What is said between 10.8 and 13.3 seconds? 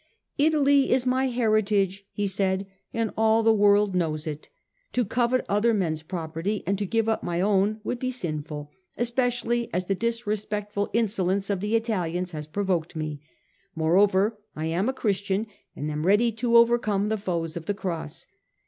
insolence of the Italians has provoked me.